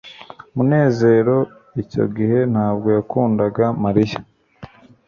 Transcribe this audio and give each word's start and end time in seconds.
munezero 0.55 1.37
icyo 1.81 2.03
gihe 2.15 2.39
ntabwo 2.53 2.87
yakundaga 2.97 3.65
mariya 3.83 4.19